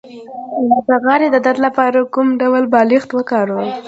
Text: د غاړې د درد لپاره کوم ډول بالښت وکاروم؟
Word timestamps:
د 0.87 0.89
غاړې 1.03 1.27
د 1.31 1.37
درد 1.45 1.59
لپاره 1.67 1.99
کوم 2.13 2.27
ډول 2.41 2.63
بالښت 2.73 3.09
وکاروم؟ 3.13 3.69